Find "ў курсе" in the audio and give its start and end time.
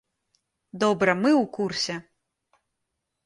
1.41-1.95